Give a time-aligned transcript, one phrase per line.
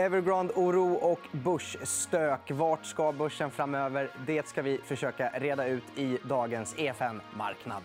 [0.00, 2.50] Evergrande-oro och börsstök.
[2.50, 4.10] Vart ska börsen framöver?
[4.26, 7.82] Det ska vi försöka reda ut i dagens EFN Marknad.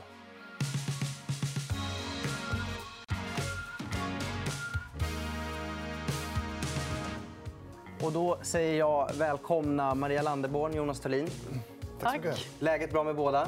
[8.02, 11.28] Och då säger jag välkomna Maria Landeborn, Jonas Tholin.
[12.02, 12.22] Tack.
[12.60, 13.48] Läget bra med båda?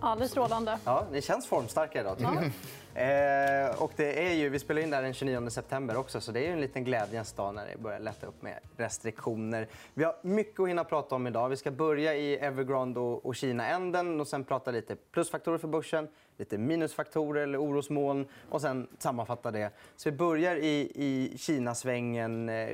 [0.00, 0.78] Alldeles strålande.
[0.84, 2.18] Ja, ni känns formstarka idag.
[2.18, 2.50] Tycker jag.
[2.94, 6.40] Eh, och det är ju, vi spelar in där den 29 september också, så det
[6.40, 9.68] är ju en liten glädjens dag när det börjar lätta upp med restriktioner.
[9.94, 11.48] Vi har mycket att hinna prata om idag.
[11.48, 16.08] Vi ska börja i Evergrande och, och Kina-änden och sen prata lite plusfaktorer för börsen,
[16.36, 19.70] lite minusfaktorer eller orosmoln och sen sammanfatta det.
[19.96, 22.48] Så vi börjar i, i Kina-svängen.
[22.48, 22.68] Eh,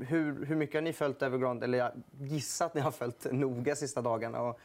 [0.00, 1.64] hur, hur mycket har ni följt Evergrande?
[1.64, 4.40] Eller jag gissar att ni har följt noga sista dagarna.
[4.42, 4.60] Och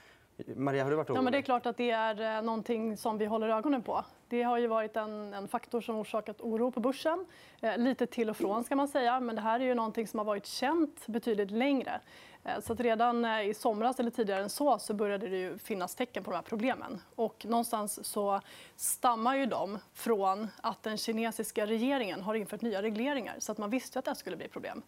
[0.56, 1.18] Maria, har du varit orolig?
[1.18, 4.06] Ja, men det är klart att det är eh, någonting som vi håller ögonen på.
[4.28, 7.26] Det har ju varit en, en faktor som orsakat oro på börsen.
[7.62, 9.20] Eh, lite till och från, ska man säga.
[9.20, 12.00] Men det här är ju någonting som har varit känt betydligt längre.
[12.44, 15.96] Eh, så redan eh, i somras eller tidigare än så, så började det ju finnas
[15.96, 17.02] tecken på de här problemen.
[17.16, 18.42] Och någonstans så
[18.76, 23.36] stammar ju de från att den kinesiska regeringen har infört nya regleringar.
[23.40, 24.82] Så att man visste att det skulle bli problem.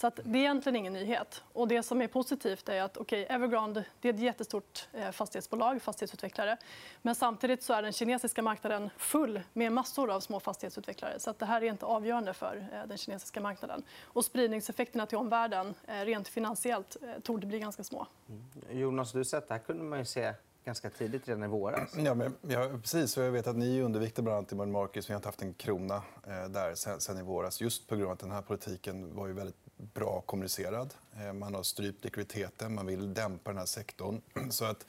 [0.00, 1.42] Så att det är egentligen ingen nyhet.
[1.52, 5.82] Och det som är positivt är att okay, Evergrande det är ett jättestort eh, fastighetsbolag,
[5.82, 6.56] fastighetsutvecklare.
[7.02, 11.20] Men samtidigt så är den kinesiska marknaden full med massor av små fastighetsutvecklare.
[11.20, 13.82] Så att det här är inte avgörande för eh, den kinesiska marknaden.
[14.02, 18.06] Och spridningseffekterna till omvärlden eh, rent finansiellt torde bli ganska små.
[18.28, 18.80] Mm.
[18.80, 20.34] Jonas, du sett, det här kunde man ju se
[20.64, 21.96] ganska tidigt, redan i våras.
[21.96, 23.16] Ja, men, ja, precis.
[23.16, 25.08] Jag vet att ni är underviktiga bland annat i Markets.
[25.08, 27.60] Vi har inte haft en krona eh, där sen, sen, i våras.
[27.60, 30.94] Just på grund av att den här politiken var ju väldigt bra kommunicerad.
[31.20, 34.20] Eh, man har strypt likviditeten, man vill dämpa den här sektorn.
[34.50, 34.86] Så att,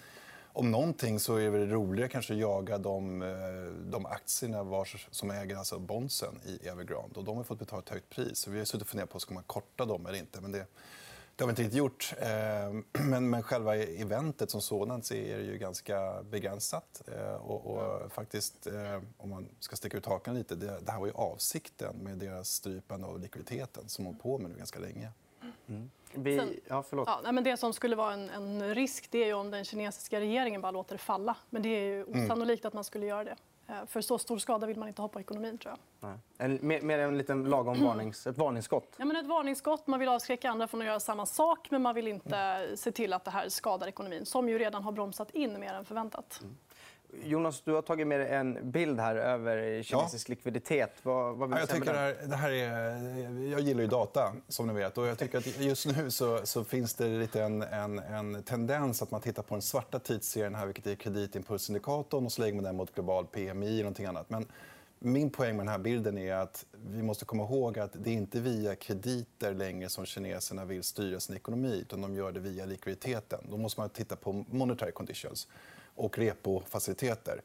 [0.54, 5.32] om någonting så är det roligare kanske att jaga de, eh, de aktierna vars, som
[5.32, 7.20] äger alltså bondsen i Evergrande.
[7.20, 8.40] Och de har fått betala ett högt pris.
[8.40, 10.42] Så vi har suttit och funderat på om man korta dem eller inte.
[10.42, 10.66] Men det,
[11.42, 12.14] det har vi inte riktigt gjort.
[12.20, 17.02] Eh, men, men själva eventet som sådant är ju ganska begränsat.
[17.40, 18.68] Och, och faktiskt,
[19.18, 22.50] om man ska sticka ut hakan lite, det, det här var ju avsikten med deras
[22.50, 25.12] strypande av likviditeten som hållit på med nu ganska länge.
[25.68, 25.92] Mm.
[26.14, 26.60] Vi...
[26.68, 27.10] Ja, förlåt.
[27.24, 30.62] Ja, men det som skulle vara en, en risk det är om den kinesiska regeringen
[30.62, 31.36] bara låter det falla.
[31.50, 32.26] Men det är mm.
[32.26, 33.36] osannolikt att man skulle göra det.
[33.72, 35.58] Eh, för så stor skada vill man inte ha på ekonomin.
[35.58, 36.10] tror jag.
[36.10, 36.20] Nej.
[36.38, 38.96] En, mer, en liten lagom varnings, ett varningsskott?
[38.98, 39.88] Ja, men ett varningsskott.
[39.88, 43.14] Man vill avskräcka andra från att göra samma sak men man vill inte se till
[43.14, 46.40] att det här skadar ekonomin som ju redan har bromsat in mer än förväntat.
[46.42, 46.58] Mm.
[47.24, 50.32] Jonas, du har tagit med en bild här över kinesisk ja.
[50.32, 50.92] likviditet.
[51.04, 54.34] Vad, vad vill du jag, tycker det här, det här är, jag gillar ju data,
[54.48, 54.98] som ni vet.
[54.98, 59.02] Och jag tycker att just nu så, så finns det lite en, en, en, tendens
[59.02, 62.64] att man tittar på den svarta tidsserien, här, vilket är kreditimpulsindikatorn, och så lägger man
[62.64, 64.30] den mot global PMI eller någonting annat.
[64.30, 64.46] Men
[65.00, 68.14] min poäng med den här bilden är att vi måste komma ihåg att det är
[68.14, 71.80] inte via krediter längre som kineserna vill styra sin ekonomi.
[71.82, 73.40] utan De gör det via likviditeten.
[73.50, 75.48] Då måste man titta på monetary conditions
[75.96, 77.42] och repofaciliteter.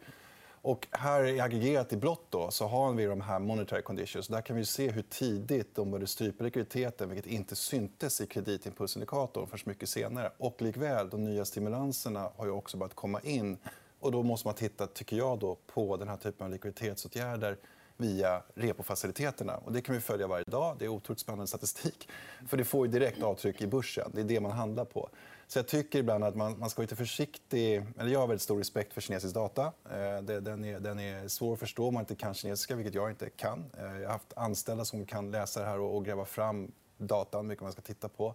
[0.67, 4.29] Och här i aggregerat i blått då, så har vi de här monetary conditions.
[4.29, 9.47] Där kan vi se hur tidigt de började strypa likviditeten vilket inte syntes i kreditimpulsindikatorn
[9.47, 10.33] förrän mycket senare.
[10.39, 13.59] Och likväl, de nya stimulanserna har ju också börjat komma in.
[14.01, 17.57] Och då måste man titta tycker jag, då, på den här typen av likviditetsåtgärder
[17.97, 19.57] via repofaciliteterna.
[19.57, 20.77] Och det kan vi följa varje dag.
[20.79, 22.09] Det är otroligt spännande statistik.
[22.49, 24.11] För Det får ju direkt avtryck i börsen.
[24.15, 25.11] Det är det man handlar på.
[25.49, 27.83] Så jag tycker ibland att man, man ska vara lite försiktig.
[27.99, 29.63] Eller jag har väldigt stor respekt för kinesisk data.
[29.65, 33.11] Eh, den, är, den är svår att förstå om man inte kan kinesiska, vilket jag
[33.11, 33.65] inte kan.
[33.79, 37.49] Eh, jag har haft anställda som kan läsa det här och, och gräva fram datan,
[37.49, 38.35] vilket man ska titta på.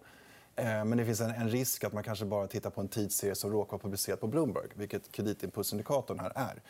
[0.56, 3.52] Eh, men det finns en, risk att man kanske bara tittar på en tidsserie som
[3.52, 6.62] råkar vara publicerad på Bloomberg, vilket kreditimpulsindikatorn här är.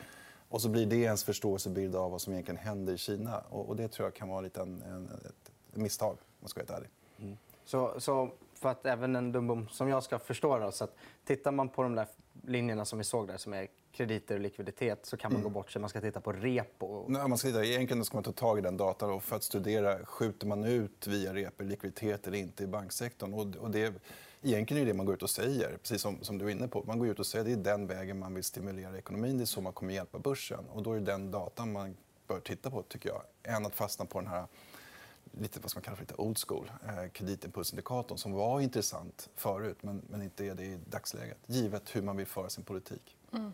[0.48, 3.38] Och så blir det ens förståelsebild av vad som egentligen händer i Kina.
[3.38, 6.66] Och, det tror jag kan vara lite en, en, ett misstag, om man ska vara
[6.66, 6.90] helt ärlig.
[7.18, 7.38] Mm.
[7.64, 8.30] Så, så
[8.62, 11.82] för att även en dumbom som jag ska förstå det, så att tittar man på
[11.82, 12.06] de där
[12.44, 15.52] linjerna som vi såg där som är krediter och likviditet så kan man mm.
[15.52, 15.80] gå bort sig.
[15.80, 17.04] Man ska titta på repo.
[17.08, 17.64] Nej, man ska titta.
[17.64, 21.34] Egentligen ska man ta tag i den datan för att studera skjuter man ut via
[21.34, 23.34] repo likviditet eller inte i banksektorn.
[23.34, 23.94] Och, och det,
[24.42, 26.84] egentligen är det man går ut och säger, precis som, som du är inne på.
[26.86, 29.38] Man går ut och säger det är den vägen man vill stimulera ekonomin.
[29.38, 30.64] Det är så man kommer hjälpa börsen.
[30.72, 31.96] Och då är det den datan man
[32.26, 33.22] bör titta på, tycker jag,
[33.56, 34.46] än att fastna på den här
[35.40, 40.02] lite vad man kallar för lite old school, eh, kreditimpulsindikatorn som var intressant förut men,
[40.10, 43.16] men inte är det i dagsläget givet hur man vill föra sin politik.
[43.32, 43.52] Mm.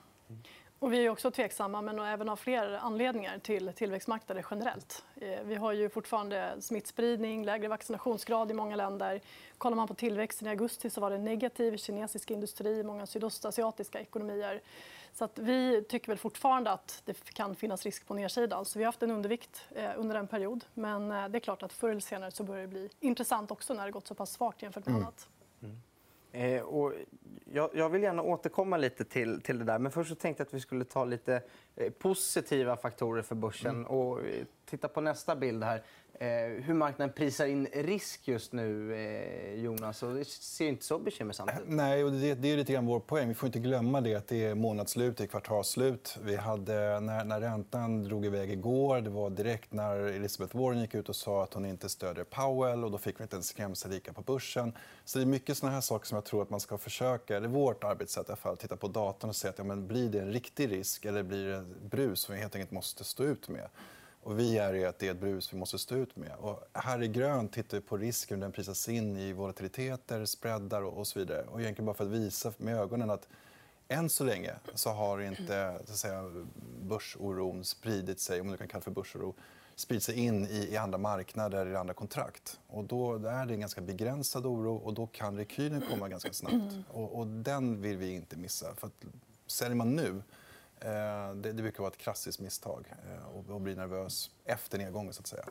[0.80, 5.04] Och vi är också tveksamma, men även av fler anledningar till tillväxtmarknader generellt.
[5.16, 9.20] Eh, vi har ju fortfarande smittspridning, lägre vaccinationsgrad i många länder.
[9.58, 14.00] Kollar man på tillväxten i augusti så var det negativ i kinesisk industri, många sydostasiatiska
[14.00, 14.62] ekonomier.
[15.12, 18.64] Så att vi tycker väl fortfarande att det kan finnas risk på nedsidan.
[18.64, 20.64] Så vi har haft en undervikt eh, under en period.
[20.74, 23.74] Men eh, det är klart att förr eller senare så börjar det bli intressant också
[23.74, 25.02] när det gått så pass svagt jämfört med mm.
[25.02, 25.28] annat.
[25.62, 25.76] Mm.
[26.32, 26.92] Eh, och
[27.52, 29.78] jag, jag, vill gärna återkomma lite till, till det där.
[29.78, 31.42] Men först så tänkte jag att vi skulle ta lite
[31.76, 33.76] eh, positiva faktorer för börsen.
[33.76, 33.86] Mm.
[33.86, 35.82] Och eh, titta på nästa bild här.
[36.20, 40.02] Eh, hur marknaden prisar in risk just nu, eh, Jonas.
[40.02, 41.64] Och det ser inte så bekymmersamt ut.
[41.66, 43.28] Nej, och det, det är lite grann vår poäng.
[43.28, 46.18] Vi får inte glömma det att det är månadsslut, det är kvartalsslut.
[46.22, 50.94] Vi hade, när, när räntan drog iväg igår, det var direkt när Elizabeth Warren gick
[50.94, 52.84] ut och sa att hon inte stödjer Powell.
[52.84, 54.72] och Då fick vi inte en skrämselrika på börsen.
[55.04, 57.46] Så det är mycket såna här saker som jag tror att man ska försöka, det
[57.46, 60.08] är vårt arbetssätt i alla fall, titta på datorn och se att ja, men blir
[60.08, 63.48] det en riktig risk eller blir det brus som vi helt enkelt måste stå ut
[63.48, 63.68] med.
[64.28, 66.32] Och vi är i att det är ett brus vi måste stå ut med.
[66.38, 71.06] Och här i grönt tittar vi på risken den prisas in i volatiliteter, spreadar och
[71.06, 71.42] så vidare.
[71.42, 73.28] Och egentligen bara för att visa med ögonen att
[73.88, 76.44] än så länge så har inte så att säga,
[76.82, 79.34] börsoron spridit sig, om du kan kalla det för börsoro,
[79.76, 82.60] spridit sig in i, i andra marknader, i andra kontrakt.
[82.66, 86.74] Och då är det en ganska begränsad oro och då kan rekylen komma ganska snabbt.
[86.88, 88.74] Och, och den vill vi inte missa.
[88.74, 89.04] För att,
[89.46, 90.22] säljer man nu
[91.34, 95.12] det, det brukar vara ett klassiskt misstag eh, och bli nervös efter nedgången.
[95.12, 95.44] Så att säga.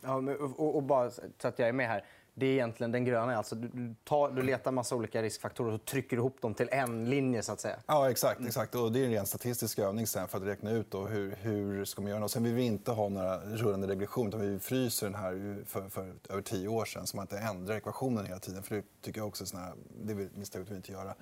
[0.00, 0.14] Ja,
[0.56, 2.04] och, och, bara så att jag är med här.
[2.34, 3.36] Det är egentligen den gröna.
[3.36, 7.42] Alltså, du, tar, du letar massa olika riskfaktorer och trycker ihop dem till en linje.
[7.42, 7.76] så att säga.
[7.86, 8.40] Ja, exakt.
[8.46, 8.74] exakt.
[8.74, 11.84] Och det är en ren statistisk övning sen för att räkna ut då hur, hur
[11.84, 12.24] ska man göra.
[12.24, 14.28] Och sen vill vi inte ha några rullande regression.
[14.28, 17.76] Utan vi fryser den här för, för över tio år sen så man inte ändrar
[17.76, 18.62] ekvationen hela tiden.
[18.62, 19.72] För det tycker jag också är såna,
[20.02, 21.14] det misstaget vi inte göra.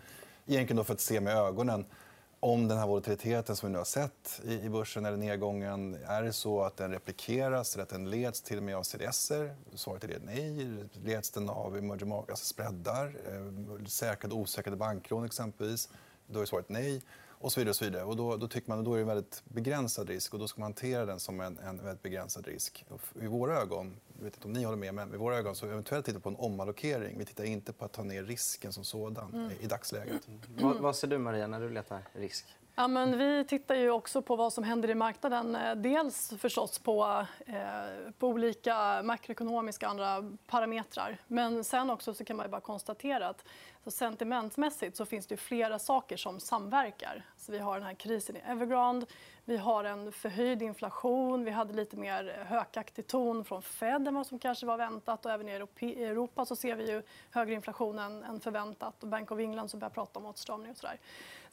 [0.47, 1.87] Egentligen då för att se med ögonen
[2.45, 6.33] om den här volatiliteten som vi nu har sett i börsen eller nedgången, är det
[6.33, 9.57] så att den replikeras eller att den leds till och med av CDS-er?
[9.75, 10.77] Svaret är det nej.
[11.05, 15.89] Leds den av emerging markets, alltså spreadar, eh, säkrade och osäkrade banklån exempelvis?
[16.27, 17.03] Då är svaret nej.
[17.45, 17.71] Och så vidare.
[17.71, 18.05] Och så vidare.
[18.05, 20.61] Och då, då tycker man då är det en väldigt begränsad risk och då ska
[20.61, 22.85] man hantera den som en, en väldigt begränsad risk.
[23.21, 25.67] I våra ögon, jag vet inte om ni håller med, men i våra ögon så
[25.67, 27.19] eventuellt titta på en omallokering.
[27.19, 29.51] Vi tittar inte på att ta ner risken som sådan mm.
[29.61, 30.29] i dagsläget.
[30.29, 30.41] Mm.
[30.57, 32.47] Vad, vad ser du, Maria, när du letar risk?
[32.77, 35.57] Ja, men vi tittar ju också på vad som händer i marknaden.
[35.57, 41.19] Eh, dels förstås på, eh, på olika makroekonomiska och andra parametrar.
[41.27, 43.45] Men sen också så kan man bara konstatera att
[43.85, 47.23] så sentimentmässigt så finns det flera saker som samverkar.
[47.37, 49.07] Så vi har den här krisen i Evergrande,
[49.45, 54.27] vi har en förhöjd inflation, vi hade lite mer hökaktig ton från Fed än vad
[54.27, 55.27] som kanske var väntat.
[55.27, 55.53] Och även i
[56.05, 59.03] Europa så ser vi ju högre inflation än förväntat.
[59.03, 60.71] Och Bank of England som börjar prata om åtstramning.
[60.71, 60.99] Och så där.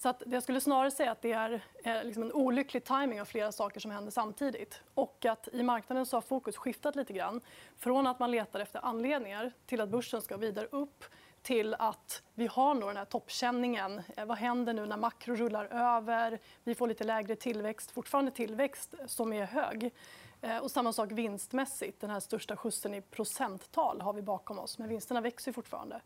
[0.01, 3.25] Så att jag skulle snarare säga att det är eh, liksom en olycklig timing av
[3.25, 4.81] flera saker som händer samtidigt.
[4.93, 7.41] Och att I marknaden så har fokus skiftat lite grann.
[7.77, 11.05] Från att man letar efter anledningar till att börsen ska vidare upp
[11.41, 14.01] till att vi har nog den här toppkänningen.
[14.17, 16.39] Eh, vad händer nu när makro rullar över?
[16.63, 17.91] Vi får lite lägre tillväxt.
[17.91, 19.93] Fortfarande tillväxt som är hög.
[20.41, 22.01] Eh, och samma sak vinstmässigt.
[22.01, 24.77] Den här största skjutsen i procenttal har vi bakom oss.
[24.77, 26.01] Men vinsterna växer fortfarande.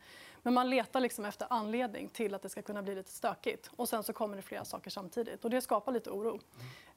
[0.46, 3.70] Men man letar liksom efter anledning till att det ska kunna bli lite stökigt.
[3.76, 5.44] Och sen så kommer det flera saker samtidigt.
[5.44, 6.40] Och det skapar lite oro.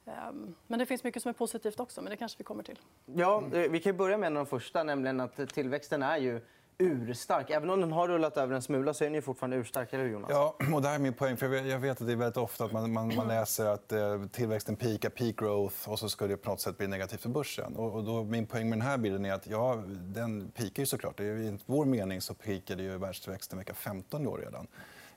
[0.05, 2.79] Ehm, men det finns mycket som är positivt också, men det kanske vi kommer till.
[3.05, 6.41] Ja, eh, vi kan börja med en av de första, nämligen att tillväxten är ju
[6.79, 7.49] urstark.
[7.49, 9.93] Även om den har rullat över en smula så är den fortfarande urstark.
[9.93, 10.29] Eller Jonas?
[10.33, 11.37] Ja, och det här är min poäng.
[11.37, 14.25] För jag vet att det är väldigt ofta att man, man, man läser att eh,
[14.31, 17.75] tillväxten peakar, peak growth och så ska det på något sätt bli negativt för börsen.
[17.75, 20.85] Och, och då, min poäng med den här bilden är att ja, den peakar ju
[20.85, 21.19] såklart.
[21.19, 24.67] I vår mening så peakade ju världstillväxten vecka 15 i år redan.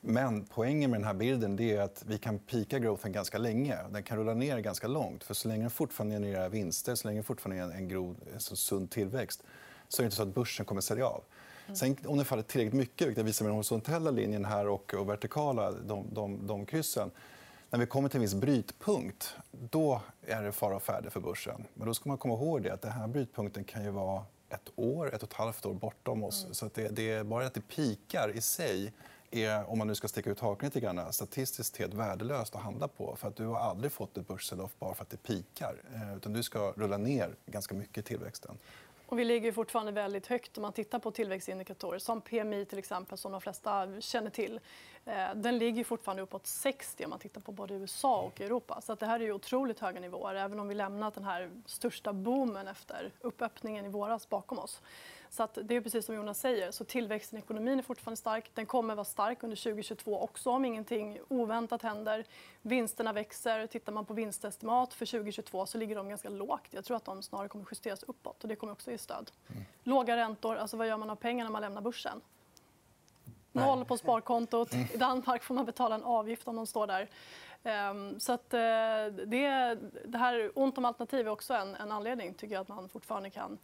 [0.01, 3.79] Men poängen med den här bilden är att vi kan pika growthen ganska länge.
[3.91, 5.25] Den kan rulla ner ganska långt.
[5.25, 8.41] För Så länge den fortfarande genererar vinster, så länge det fortfarande är en, grov, en
[8.41, 9.43] sund tillväxt
[9.93, 11.23] så är det inte så att börsen kommer sälja av.
[11.66, 11.76] Mm.
[11.76, 14.95] Sen om det faller tillräckligt mycket, vilket jag visar med den horisontella linjen här och,
[14.95, 17.11] och vertikala, de, de, de kryssen.
[17.71, 21.64] När vi kommer till en viss brytpunkt, då är det fara och färde för börsen.
[21.75, 24.71] Men då ska man komma ihåg det, att den här brytpunkten kan ju vara ett
[24.76, 26.42] år, ett och ett halvt år bortom oss.
[26.42, 26.54] Mm.
[26.54, 28.92] Så att det, det, är bara att det pikar i sig
[29.31, 32.88] är, om man nu ska sticka ut hakan lite grann, statistiskt helt värdelöst att handla
[32.88, 33.16] på.
[33.16, 35.75] För att du har aldrig fått ett börssell-off bara för att det pikar.
[35.95, 38.59] Eh, utan du ska rulla ner ganska mycket i tillväxten.
[39.12, 43.19] Och vi ligger fortfarande väldigt högt om man tittar på tillväxtindikatorer som PMI till exempel,
[43.19, 44.61] som de flesta känner till.
[45.04, 48.81] Eh, den ligger fortfarande uppåt 60 om man tittar på både USA och Europa.
[48.81, 52.12] Så det här är ju otroligt höga nivåer, även om vi lämnat den här största
[52.12, 54.83] boomen efter uppöppningen i våras bakom oss.
[55.33, 58.51] Så att det är precis som Jonas säger, så tillväxten i ekonomin är fortfarande stark.
[58.55, 62.25] Den kommer vara stark under 2022 också om ingenting oväntat händer.
[62.62, 63.67] Vinsterna växer.
[63.67, 66.69] Tittar man på vinstestimat för 2022 så ligger de ganska lågt.
[66.71, 69.31] Jag tror att de snarare kommer justeras uppåt och det kommer också ge stöd.
[69.49, 69.62] Mm.
[69.83, 72.21] Låga räntor, alltså vad gör man av pengarna när man lämnar börsen?
[73.53, 74.75] Noll på sparkontot.
[74.75, 77.09] I Danmark får man betala en avgift om de står där.
[77.62, 78.61] Ehm, så att eh,
[79.27, 82.89] det, det här ont om alternativ är också en, en anledning tycker jag att man
[82.89, 83.59] fortfarande kan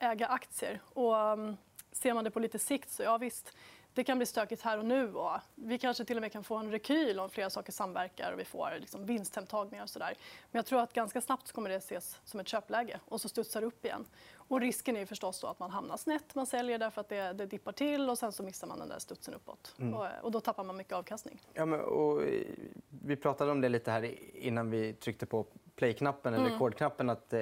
[0.00, 0.80] äga aktier.
[0.84, 1.56] Och, um,
[1.92, 3.52] ser man det på lite sikt så ja visst,
[3.96, 5.14] det kan bli stökigt här och nu.
[5.14, 8.40] Och vi kanske till och med kan få en rekyl om flera saker samverkar och
[8.40, 10.14] vi får liksom vinsthemtagningar och sådär.
[10.50, 13.60] Men jag tror att ganska snabbt kommer det ses som ett köpläge och så studsar
[13.60, 14.04] det upp igen.
[14.34, 16.34] Och risken är förstås att man hamnar snett.
[16.34, 18.98] Man säljer därför att det, det dippar till och sen så missar man den där
[18.98, 19.74] studsen uppåt.
[19.78, 19.94] Mm.
[19.94, 21.42] Och, och, då tappar man mycket avkastning.
[21.52, 22.22] Ja, men, och,
[22.88, 26.52] vi pratade om det lite här innan vi tryckte på play-knappen eller mm.
[26.52, 27.40] rekordknappen att eh,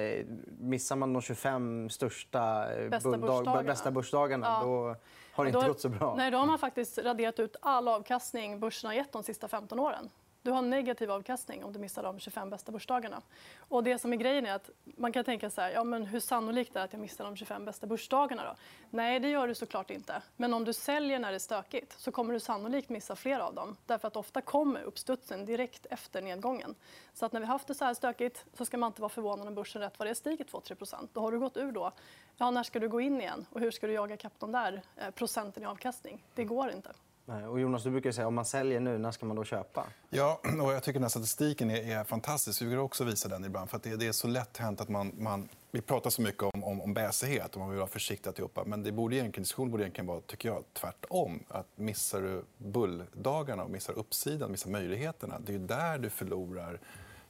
[0.59, 3.63] missar man de 25 största eh, bästa, börsdagarna.
[3.63, 4.61] bästa börsdagarna ja.
[4.63, 4.95] då
[5.33, 6.15] har det inte då, gått så bra.
[6.17, 9.79] Nej, då har man faktiskt raderat ut all avkastning börsen har gett de sista 15
[9.79, 10.09] åren.
[10.45, 13.21] Du har negativ avkastning om du missar de 25 bästa börsdagarna.
[13.57, 16.19] Och det som är grejen är att man kan tänka så här, ja, men hur
[16.19, 18.43] sannolikt är det att jag missar de 25 bästa börsdagarna?
[18.43, 18.55] Då?
[18.89, 20.21] Nej, det gör du såklart inte.
[20.35, 23.53] Men om du säljer när det är stökigt så kommer du sannolikt missa fler av
[23.53, 23.77] dem.
[23.85, 26.75] Därför att ofta kommer uppstudsen direkt efter nedgången.
[27.13, 29.47] Så att när vi haft det så här stökigt så ska man inte vara förvånad
[29.47, 31.91] om börsen rätt vad det stiger 2-3% Då har du gått ur då.
[32.37, 33.45] Ja, när ska du gå in igen?
[33.51, 36.23] Och hur ska du jaga kapp de där eh, procenten i avkastning?
[36.35, 36.91] Det går inte.
[37.25, 39.87] Och Jonas, du brukar säga om man säljer nu, när ska man då köpa?
[40.09, 42.61] Ja, och jag tycker den här statistiken är, är fantastisk.
[42.61, 43.69] Vi brukar också visa den ibland.
[43.69, 45.49] För det, det, är så lätt hänt att man, man...
[45.71, 48.63] Vi pratar så mycket om, om, om bäsighet och man vill vara försiktig alltihopa.
[48.65, 51.43] Men det borde egentligen, borde egentligen vara tycker jag, tvärtom.
[51.47, 56.79] Att missar du bulldagarna och missar uppsidan, missar möjligheterna, det är där du förlorar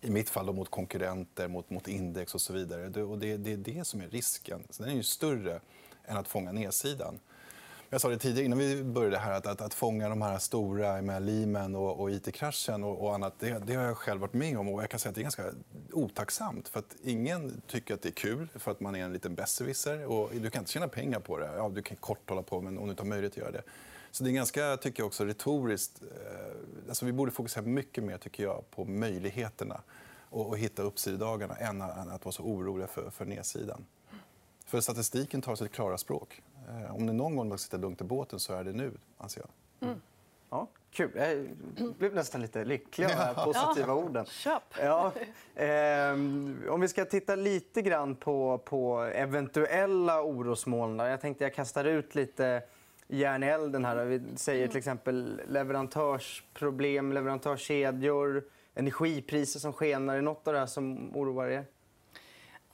[0.01, 2.89] i mitt fall mot konkurrenter, mot, mot index och så vidare.
[2.89, 4.63] Det, och det, det är det som är risken.
[4.69, 5.59] Så den är ju större
[6.05, 7.19] än att fånga nedsidan.
[7.95, 11.01] Jag sa det tidigare innan vi började här att, att, att fånga de här stora
[11.01, 14.57] med Lehman och, och it-kraschen och, och, annat, det, det, har jag själv varit med
[14.57, 14.69] om.
[14.69, 15.43] Och jag kan säga att det är ganska
[15.91, 16.67] otacksamt.
[16.67, 20.05] För att ingen tycker att det är kul för att man är en liten besserwisser.
[20.05, 21.51] Och du kan inte tjäna pengar på det.
[21.55, 23.63] Ja, du kan kort hålla på, men om du inte har möjlighet att göra det.
[24.11, 26.01] Så det är ganska, tycker jag, också retoriskt.
[26.01, 29.81] Eh, alltså, vi borde fokusera mycket mer tycker jag, på möjligheterna
[30.29, 33.85] och, och hitta uppsidagarna än att vara så oroliga för, för nedsidan.
[34.65, 36.41] För statistiken tar sitt klara språk.
[36.69, 38.91] Eh, om det någon gång man ska sitta lugnt i båten så är det nu,
[39.17, 39.89] anser jag.
[39.89, 40.01] Mm.
[40.49, 41.11] Ja, kul.
[41.15, 43.93] Jag blev nästan lite lycklig av de här positiva ja.
[43.93, 44.25] orden.
[44.79, 45.11] Ja.
[45.63, 46.11] Eh,
[46.73, 50.99] om vi ska titta lite grann på, på eventuella orosmoln.
[50.99, 52.61] Jag tänkte jag kastar ut lite
[53.07, 53.85] järn i elden.
[53.85, 54.05] Här.
[54.05, 58.43] Vi säger till exempel leverantörsproblem, leverantörskedjor,
[58.75, 60.13] energipriser som skenar.
[60.13, 61.65] Är det något av det här som oroar er?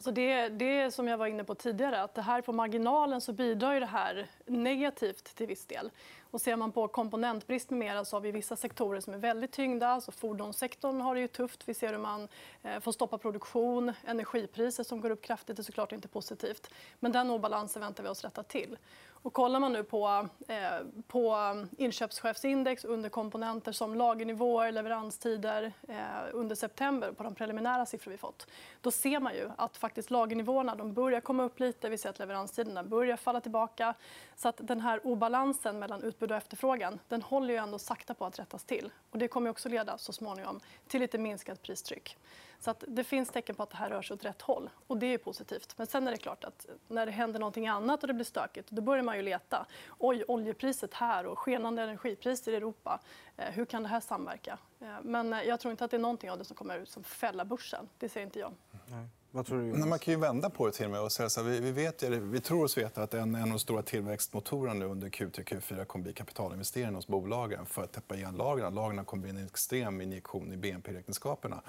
[0.01, 3.33] Alltså det, det som jag var inne på tidigare, att det här på marginalen så
[3.33, 5.91] bidrar ju det här negativt till viss del.
[6.31, 9.51] Och ser man på komponentbrist med mera så har vi vissa sektorer som är väldigt
[9.51, 9.87] tyngda.
[9.87, 11.63] Alltså fordonssektorn har det ju tufft.
[11.65, 12.27] Vi ser hur man
[12.63, 13.93] eh, får stoppa produktion.
[14.05, 16.69] Energipriser som går upp kraftigt är såklart inte positivt.
[16.99, 18.77] Men den obalansen väntar vi oss rätta till.
[19.23, 21.37] Och kollar man nu på, eh, på
[21.77, 25.95] inköpschefsindex under komponenter som lagernivåer, leveranstider eh,
[26.31, 28.47] under september på de preliminära siffror vi fått,
[28.81, 31.89] då ser man ju att faktiskt lagernivåerna de börjar komma upp lite.
[31.89, 33.93] Vi ser att leveranstiderna börjar falla tillbaka.
[34.35, 38.25] Så att den här obalansen mellan utbud och efterfrågan den håller ju ändå sakta på
[38.25, 38.91] att rättas till.
[39.11, 42.17] Och det kommer också leda så småningom till lite minskat pristryck.
[42.61, 44.69] Så att det finns tecken på att det här rör sig åt rätt håll.
[44.87, 45.73] Och det är positivt.
[45.77, 48.69] Men sen är det klart att när det händer något annat och det blir stökigt
[48.71, 49.65] då börjar man ju leta.
[49.99, 52.99] Oj, oljepriset här och skenande energipriser i Europa.
[53.37, 54.57] Eh, hur kan det här samverka?
[54.81, 57.03] Eh, men eh, jag tror inte att det är någonting av det som kommer som
[57.03, 57.89] fälla börsen.
[57.97, 58.53] Det ser inte jag.
[58.85, 59.07] Nej.
[59.33, 61.43] Vad tror du, Man kan ju vända på det till och med och säga så
[61.43, 64.73] här, vi, vi, vet, vi tror oss veta att en, en av de stora tillväxtmotorerna
[64.73, 68.75] nu under Q3 och Q4 kommer bli kapitalinvesteringar hos bolagen för att täppa igen lagren.
[68.75, 71.61] Lagren kommer bli en extrem injektion i BNP-räkenskaperna.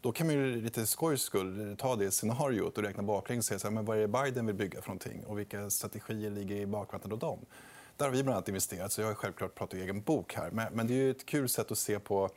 [0.00, 3.70] Då kan man ju lite skojs skull ta det scenariot och räkna baklänges och säga
[3.70, 7.12] men vad är det Biden vill bygga för någonting och vilka strategier ligger i bakvattnet
[7.12, 7.38] av dem.
[7.96, 10.50] Där har vi bland annat investerat, så jag har självklart pratat i egen bok här.
[10.50, 12.30] Men, men det är ett kul sätt att se på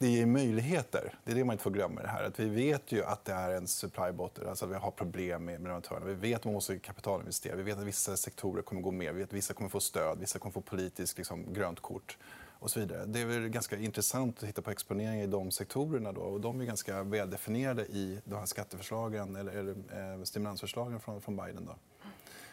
[0.00, 1.14] det ger möjligheter.
[1.24, 2.02] Det är det man inte får glömma.
[2.02, 2.24] Det här.
[2.24, 5.44] Att vi vet ju att det är en supply botter, alltså att vi har problem
[5.44, 6.06] med leverantörerna.
[6.06, 7.56] Vi vet att man måste kapitalinvestera.
[7.56, 9.14] Vi vet att vissa sektorer kommer gå med.
[9.14, 12.18] Vi vet att vissa kommer få stöd, vissa kommer få politiskt liksom, grönt kort
[12.60, 13.04] och så vidare.
[13.06, 16.12] Det är väl ganska intressant att titta på exponeringen i de sektorerna.
[16.12, 21.20] Då, och de är ganska väldefinierade i de här skatteförslagen eller, eller eh, stimulansförslagen från,
[21.20, 21.64] från Biden.
[21.64, 21.74] Då.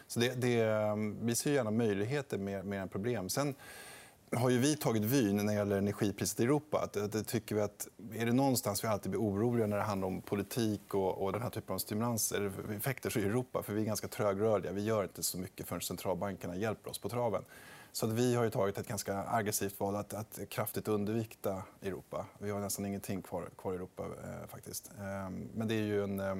[0.06, 0.66] Så det, det,
[1.20, 3.28] vi ser gärna möjligheter mer, mer än problem.
[3.28, 3.54] Sen,
[4.32, 6.78] har ju vi tagit vyn när det gäller energipriset i Europa.
[6.78, 10.08] Att, att, tycker vi att, är det någonstans vi alltid blir oroliga när det handlar
[10.08, 13.62] om politik och, och den här typen av stimulanser, effekter så är det Europa.
[13.62, 14.72] För vi är ganska trögrörliga.
[14.72, 17.42] Vi gör inte så mycket förrän centralbankerna hjälper oss på traven.
[17.92, 22.26] Så att vi har ju tagit ett ganska aggressivt val att, att kraftigt undervikta Europa.
[22.38, 24.04] Vi har nästan ingenting kvar, kvar i Europa.
[24.24, 24.90] Eh, faktiskt.
[24.98, 26.20] Eh, men det är ju en...
[26.20, 26.34] Eh,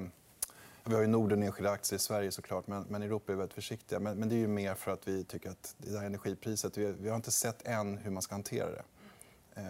[0.83, 3.99] vi har ju Norden enskilda aktier i Sverige såklart, men, men Europa är väldigt försiktiga.
[3.99, 6.91] Men, men, det är ju mer för att vi tycker att det där energipriset, vi,
[6.91, 8.83] vi har inte sett än hur man ska hantera det.
[9.55, 9.63] Eh,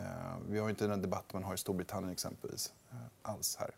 [0.50, 3.72] vi har inte den debatt man har i Storbritannien exempelvis, eh, alls här.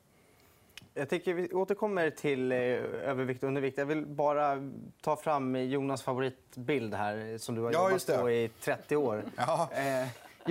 [0.94, 3.78] Jag tycker vi återkommer till eh, övervikt och undervikt.
[3.78, 4.70] Jag vill bara
[5.02, 9.24] ta fram Jonas favoritbild här som du har ja, jobbat på i 30 år.
[9.38, 9.70] Ja.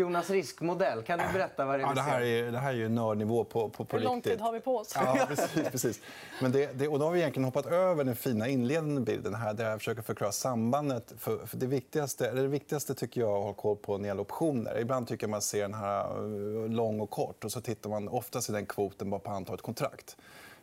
[0.01, 1.03] Jonas riskmodell.
[1.03, 3.45] Kan du berätta vad det är ja, det här är, det här är ju nördnivå
[3.45, 4.93] på, på, på Hur lång tid har vi på oss?
[4.95, 5.69] Ja, precis.
[5.71, 6.01] precis.
[6.43, 9.55] Men det, det, och då har vi egentligen hoppat över den fina inledande bilden här
[9.55, 11.13] där jag försöker förklara sambandet.
[11.19, 14.23] För, för det, viktigaste, det viktigaste tycker jag att ha koll på när det gäller
[14.23, 14.79] optioner.
[14.79, 18.49] Ibland tycker man ser den här eh, lång och kort och så tittar man oftast
[18.49, 20.17] i den kvoten bara på antalet kontrakt.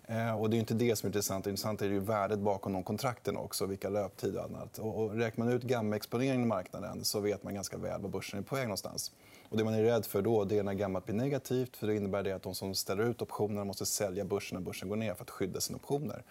[0.07, 1.43] Eh, och det är inte det som är intressant.
[1.43, 4.77] Det intressanta är ju värdet bakom de kontrakten också, vilka löptider och annat.
[4.79, 8.39] Och, och räknar man ut gamma-exponeringen i marknaden så vet man ganska väl var börsen
[8.39, 9.11] är på väg någonstans.
[9.49, 11.77] Och det man är rädd för då det är när gammalt blir negativt.
[11.77, 14.89] För det innebär det att de som ställer ut optionerna måste sälja börsen när börsen
[14.89, 16.23] går ner för att skydda sina optioner.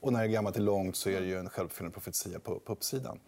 [0.00, 3.18] Och när gammalt är långt så är det ju en självuppfyllande profetia på, på uppsidan.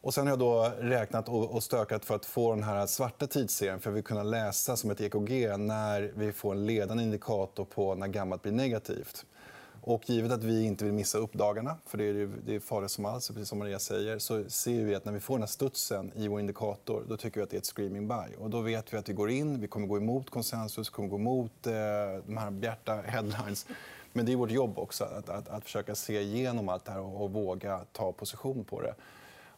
[0.00, 3.80] Och sen har jag då räknat och stökat för att få den här svarta tidsserien
[3.80, 7.94] för att vi kunna läsa som ett EKG när vi får en ledande indikator på
[7.94, 9.26] när gammalt blir negativt.
[9.86, 13.04] Och givet att vi inte vill missa uppdagarna, för det är, det är farligt som
[13.04, 16.12] alls, precis som Maria säger, så ser vi att när vi får den här studsen
[16.16, 18.36] i vår indikator, då tycker vi att det är ett screaming buy.
[18.38, 21.16] Och då vet vi att vi går in, vi kommer gå emot konsensus, kommer gå
[21.16, 21.72] emot eh,
[22.26, 23.66] de här bjärta headlines.
[24.12, 27.00] Men det är vårt jobb också att, att, att försöka se igenom allt det här
[27.00, 28.94] och, och våga ta position på det.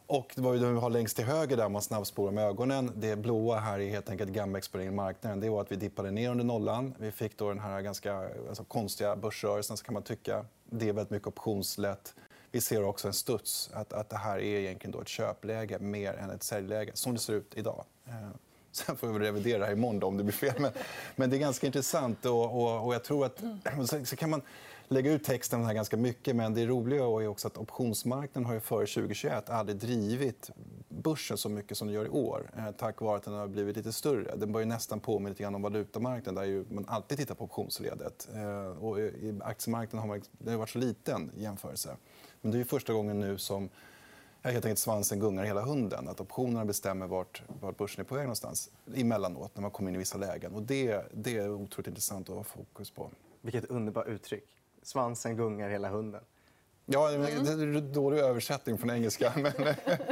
[0.09, 2.91] Och det var ju det vi har längst till höger där man snabbspolar med ögonen.
[2.95, 5.39] Det blåa här är helt enkelt gamma exponering marknaden.
[5.39, 6.95] Det var att vi dippade ner under nollan.
[6.99, 10.45] Vi fick då den här ganska alltså, konstiga börsrörelsen kan man tycka.
[10.65, 12.13] Det är väldigt mycket optionslätt.
[12.51, 16.13] Vi ser också en studs, att, att det här är egentligen då ett köpläge mer
[16.13, 17.85] än ett säljläge, som det ser ut idag.
[18.07, 18.29] Eh,
[18.71, 20.55] sen får vi revidera det här imorgon om det blir fel.
[20.59, 20.71] Men,
[21.15, 22.25] men det är ganska intressant.
[22.25, 23.43] Och, och, och jag tror att...
[23.89, 24.41] Så, så kan man
[24.89, 26.35] lägga ut texten här ganska mycket.
[26.35, 30.49] Men det roliga är också att optionsmarknaden har ju före 2021 aldrig drivit
[30.89, 32.51] börsen så mycket som den gör i år.
[32.57, 34.35] Eh, tack vare att den har blivit lite större.
[34.35, 38.29] Den börjar nästan påminna lite grann om valutamarknaden där man alltid tittar på optionsledet.
[38.33, 41.97] Eh, och I aktiemarknaden har det varit så liten jämförelse.
[42.41, 43.69] Men det är första gången nu som
[44.41, 46.07] helt enkelt svansen gungar hela hunden.
[46.07, 49.95] Att optionerna bestämmer vart, vart börsen är på väg någonstans emellanåt när man kommer in
[49.95, 50.53] i vissa lägen.
[50.53, 53.11] Och det, det är otroligt intressant att ha fokus på.
[53.41, 54.58] Vilket underbart uttryck.
[54.81, 56.21] Svansen gungar hela hunden.
[56.91, 59.33] Ja, det är dålig översättning från engelska.
[59.35, 59.53] Men...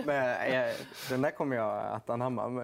[0.06, 0.76] men, eh,
[1.10, 2.64] den där kommer jag att anamma.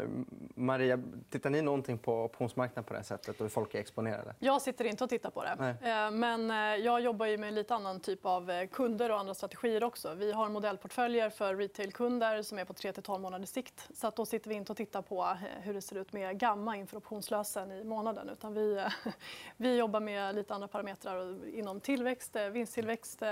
[0.56, 0.99] Maria,
[1.30, 4.36] tittar ni någonting på optionsmarknaden på det sättet och hur folk är exponerade?
[4.39, 5.56] Jag sitter inte och tittar på det.
[5.60, 5.91] Nej.
[5.91, 9.34] Eh, men eh, jag jobbar ju med en lite annan typ av kunder och andra
[9.34, 10.13] strategier också.
[10.13, 13.89] Vi har modellportföljer för retailkunder som är på 3-12 månaders sikt.
[13.93, 16.78] Så att då sitter vi inte och tittar på hur det ser ut med gamma
[16.78, 18.30] inför optionslösen i månaden.
[18.30, 18.86] Utan vi,
[19.58, 23.23] vi jobbar med lite andra parametrar inom tillväxt, vinsttillväxt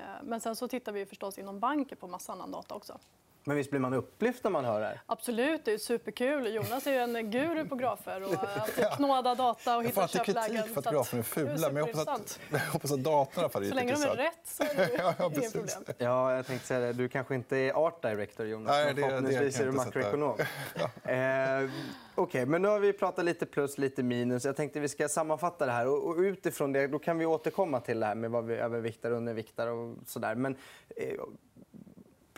[0.00, 2.98] Eh, men sen så tittar vi förstås inom banker på massa annan data också.
[3.44, 5.00] Men visst blir man upplyft när man hör det här?
[5.06, 6.54] Absolut, det är superkul.
[6.54, 8.34] Jonas är ju en guru på grafer och
[8.96, 10.54] knåda data och hitta köplägen.
[10.54, 13.04] Jag får kritik för att graferna är fula, men jag hoppas att, jag hoppas att
[13.04, 15.84] datorn är Så länge de är rätt så är det ja, ja, inget problem.
[15.98, 16.92] Ja, jag tänkte säga det.
[16.92, 18.70] Du kanske inte är art director, Jonas.
[18.70, 20.38] Nej, det, förhoppningsvis det är du makroekonom.
[21.04, 21.10] ja.
[21.12, 21.70] eh,
[22.16, 24.44] okay, men nu har vi pratat lite plus, lite minus.
[24.44, 25.86] Jag tänkte vi ska sammanfatta det här.
[25.86, 29.10] Och, och utifrån det då kan vi återkomma till det här med vad vi överviktar
[29.10, 30.34] och underviktar och sådär.
[30.34, 30.56] Men,
[30.96, 31.14] eh,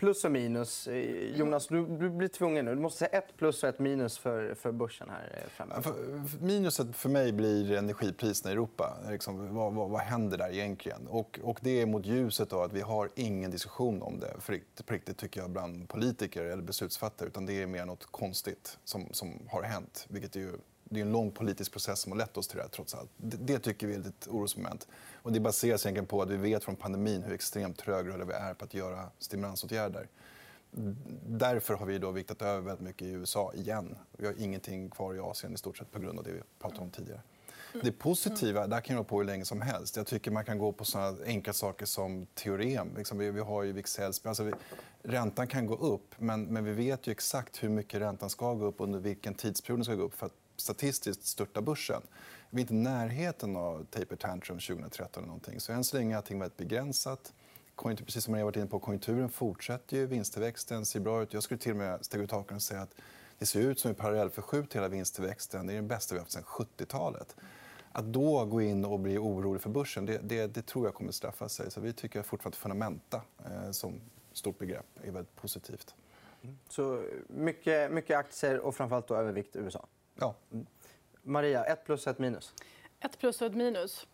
[0.03, 0.87] plus och minus.
[0.87, 2.75] Eh, Jonas, du, du, blir tvungen nu.
[2.75, 5.93] Du måste säga ett plus och ett minus för, för börsen här eh.
[6.41, 8.97] Minuset för mig blir energipriserna i Europa.
[9.09, 11.07] Liksom, vad, vad, vad, händer där egentligen?
[11.07, 14.59] Och, och det är mot ljuset av att vi har ingen diskussion om det för,
[14.87, 17.27] riktigt tycker jag bland politiker eller beslutsfattare.
[17.27, 20.05] Utan det är mer nåt konstigt som, som har hänt.
[20.09, 20.51] Vilket är ju
[20.93, 22.63] det är en lång politisk process som har lett oss till det.
[22.63, 23.09] Här, trots allt.
[23.17, 24.87] Det, det tycker vi är ett orosmoment.
[25.13, 28.53] Och det baseras egentligen på att vi vet från pandemin hur extremt trögrörliga vi är
[28.53, 30.07] på att göra stimulansåtgärder.
[31.27, 33.95] Därför har vi då viktat över väldigt mycket i USA igen.
[34.17, 36.81] Vi har ingenting kvar i Asien i stort sett på grund av det vi pratade
[36.81, 37.21] om tidigare.
[37.81, 39.97] Det positiva där kan jag på hur länge som helst.
[39.97, 42.89] Jag tycker man kan gå på såna enkla saker som teorem.
[42.97, 44.25] Liksom, vi, har ju Wicksells...
[44.25, 44.51] Alltså
[45.01, 48.65] räntan kan gå upp, men, men vi vet ju exakt hur mycket räntan ska gå
[48.65, 52.01] upp under vilken tidsperiod den ska gå upp för att statistiskt störta börsen.
[52.49, 55.23] Vi är inte i närheten av taper tantrum 2013.
[55.23, 55.59] Eller någonting.
[55.59, 57.33] Så än så länge är allting väldigt begränsat.
[57.75, 59.97] Konjunktur, precis som jag varit inne på, konjunkturen fortsätter.
[59.97, 61.33] ju, Vinsttillväxten ser bra ut.
[61.33, 62.95] Jag skulle till och med stiga ut hakan och säga att
[63.39, 65.67] Det ser ut som en parallellförskjut hela vinsttillväxten.
[65.67, 67.35] Det är den bästa vi har haft sedan 70-talet.
[67.91, 71.09] Att då gå in och bli orolig för börsen det, det, det tror jag kommer
[71.09, 71.71] att straffa sig.
[71.71, 74.01] Så vi tycker fortfarande att fundamenta eh, som
[74.33, 75.95] stort begrepp är väldigt positivt.
[76.41, 76.57] Mm.
[76.69, 79.87] Så mycket, mycket aktier och framförallt då övervikt USA.
[80.15, 80.35] Ja.
[81.21, 82.53] Maria, ett plus ett minus?
[82.99, 84.07] Ett plus och ett minus.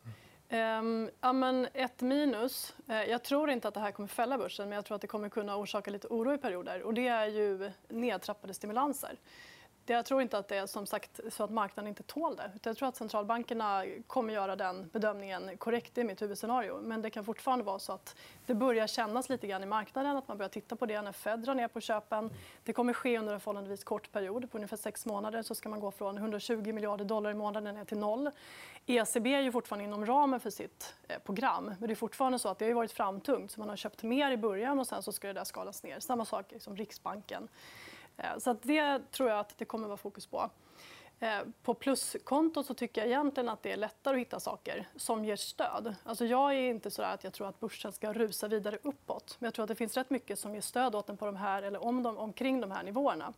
[0.52, 2.76] Um, ja, men ett minus.
[2.88, 5.08] Eh, jag tror inte att det här kommer fälla börsen men jag tror att det
[5.08, 6.82] kommer kunna orsaka lite oro i perioder.
[6.82, 9.18] Och det är ju nedtrappade stimulanser.
[9.94, 12.52] Jag tror inte att det är som sagt så att marknaden inte tål det.
[12.64, 16.80] Jag tror att centralbankerna kommer göra den bedömningen korrekt i mitt huvudscenario.
[16.82, 20.18] Men det kan fortfarande vara så att det börjar kännas lite grann i marknaden.
[20.18, 22.34] Att man börjar titta på det när Fed drar ner på köpen.
[22.64, 24.52] Det kommer ske under en förhållandevis kort period.
[24.52, 27.86] På ungefär sex månader så ska man gå från 120 miljarder dollar i månaden ner
[27.86, 28.32] till noll.
[28.86, 31.66] ECB är ju fortfarande inom ramen för sitt eh, program.
[31.80, 33.52] Men det är fortfarande så att det har varit framtungt.
[33.52, 36.00] Så man har köpt mer i början och sen så ska det där skalas ner.
[36.00, 37.48] Samma sak som Riksbanken.
[38.20, 40.50] Eh, så att det tror jag att det kommer att vara fokus på.
[41.20, 45.26] Eh, på pluskontot så tycker jag egentligen att det är lättare att hitta saker som
[45.26, 45.96] ger stöd.
[46.04, 49.36] Alltså jag är inte så att jag tror att börsen ska rusa vidare uppåt.
[49.40, 51.36] Men jag tror att det finns rätt mycket som ger stöd åt den på de
[51.36, 53.34] här, eller om de, omkring de här nivåerna.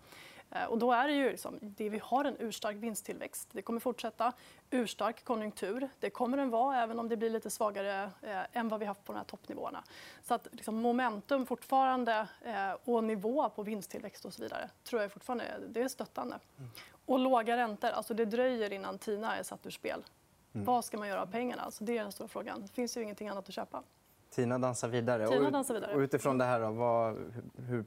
[0.51, 3.49] Eh, och då är det ju liksom, det vi har en urstark vinsttillväxt.
[3.51, 4.33] Det kommer fortsätta.
[4.69, 5.89] Urstark konjunktur.
[5.99, 9.05] Det kommer den vara även om det blir lite svagare eh, än vad vi haft
[9.05, 9.83] på de här toppnivåerna.
[10.23, 15.11] Så att liksom, momentum fortfarande eh, och nivå på vinsttillväxt och så vidare tror jag
[15.11, 16.39] fortfarande det är stöttande.
[16.57, 16.69] Mm.
[17.05, 17.89] Och låga räntor.
[17.89, 20.05] Alltså det dröjer innan TINA är satt ur spel.
[20.53, 20.65] Mm.
[20.65, 21.61] Vad ska man göra av pengarna?
[21.61, 22.61] Alltså det är den stora frågan.
[22.61, 23.83] Det finns ju ingenting annat att köpa.
[24.29, 25.27] Tina dansar vidare.
[25.27, 25.95] Tina dansar vidare.
[25.95, 27.17] Och utifrån det här, då, vad,
[27.55, 27.85] hur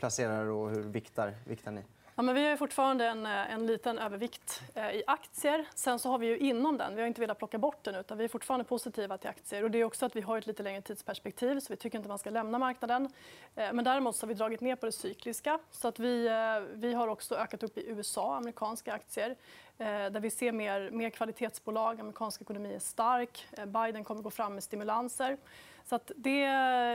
[0.00, 1.82] placerar och hur viktar, viktar ni?
[2.14, 5.64] Ja, men vi har fortfarande en, eh, en liten övervikt eh, i aktier.
[5.74, 8.18] Sen så har vi ju inom den, vi har inte velat plocka bort den, utan
[8.18, 9.64] vi är fortfarande positiva till aktier.
[9.64, 12.08] Och det är också att vi har ett lite längre tidsperspektiv, så vi tycker inte
[12.08, 13.08] man ska lämna marknaden.
[13.54, 15.58] Eh, men däremot så har vi dragit ner på det cykliska.
[15.70, 19.36] Så att vi, eh, vi har också ökat upp i USA, amerikanska aktier.
[19.80, 23.46] Eh, där vi ser mer, mer kvalitetsbolag, amerikansk ekonomi är stark.
[23.52, 25.36] Eh, Biden kommer gå fram med stimulanser.
[25.84, 26.42] Så att det,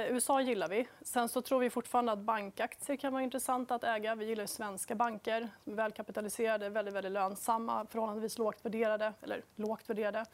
[0.09, 0.87] USA gillar vi.
[1.01, 4.15] Sen så tror vi fortfarande att bankaktier kan vara intressanta att äga.
[4.15, 9.13] Vi gillar svenska banker som är välkapitaliserade, väldigt, väldigt lönsamma, förhållandevis lågt värderade.
[9.21, 10.25] Eller lågt värderade.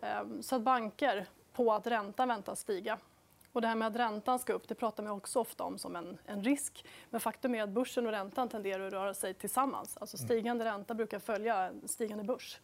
[0.00, 2.98] Ehm, så att banker på att räntan väntas stiga.
[3.52, 5.96] Och det här med att räntan ska upp det pratar man också ofta om som
[5.96, 6.84] en, en risk.
[7.10, 9.96] Men faktum är att börsen och räntan tenderar att röra sig tillsammans.
[9.96, 12.58] Alltså stigande ränta brukar följa stigande börs.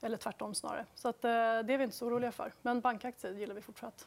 [0.00, 0.86] Eller tvärtom snarare.
[0.94, 2.52] Så att, eh, det är vi inte så oroliga för.
[2.62, 4.06] Men bankaktier gillar vi fortsatt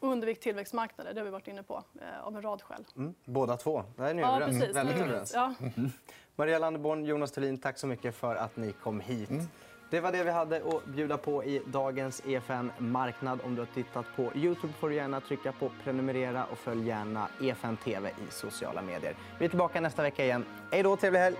[0.00, 1.14] undervikt tillväxtmarknader.
[1.14, 2.84] Det har vi varit inne på eh, av en rad skäl.
[2.96, 3.14] Mm.
[3.24, 3.84] Båda två.
[3.96, 4.58] Där är ni ja, överens.
[4.58, 4.76] Precis.
[4.76, 5.32] Väldigt överens.
[5.34, 5.54] Ja.
[5.60, 5.90] Mm.
[6.36, 9.30] Maria Landeborn, Jonas Thulin, tack så mycket för att ni kom hit.
[9.30, 9.46] Mm.
[9.94, 13.40] Det var det vi hade att bjuda på i dagens EFN Marknad.
[13.44, 17.28] Om du har tittat på Youtube får du gärna trycka på prenumerera och följ gärna
[17.40, 19.14] EFN TV i sociala medier.
[19.38, 20.44] Vi är tillbaka nästa vecka igen.
[20.70, 21.36] Hej då, trevlig helg!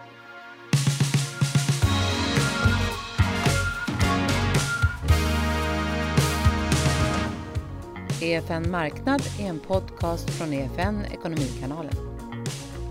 [8.22, 11.94] EFN Marknad är en podcast från EFN Ekonomikanalen.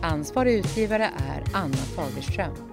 [0.02, 2.73] Ansvarig utgivare är Anna Fagerström.